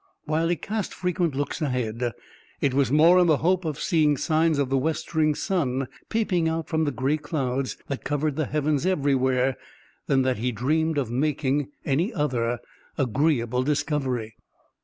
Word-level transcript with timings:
While 0.25 0.47
he 0.47 0.55
cast 0.55 0.95
frequent 0.95 1.35
looks 1.35 1.61
ahead, 1.61 2.13
it 2.59 2.73
was 2.73 2.91
more 2.91 3.19
in 3.19 3.27
the 3.27 3.37
hope 3.45 3.65
of 3.65 3.79
seeing 3.79 4.17
signs 4.17 4.57
of 4.57 4.71
the 4.71 4.77
westering 4.79 5.35
sun 5.35 5.87
peeping 6.09 6.49
out 6.49 6.67
from 6.67 6.85
the 6.85 6.91
gray 6.91 7.17
clouds 7.17 7.77
that 7.87 8.03
covered 8.03 8.35
the 8.35 8.47
heavens 8.47 8.87
everywhere 8.87 9.57
than 10.07 10.23
that 10.23 10.37
he 10.37 10.51
dreamed 10.51 10.97
of 10.97 11.11
making 11.11 11.69
any 11.85 12.11
other 12.15 12.57
agreeable 12.97 13.61
discovery. 13.61 14.33